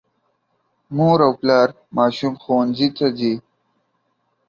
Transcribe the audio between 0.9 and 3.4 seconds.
مور او پلار ماشوم ښوونځي ته ځي.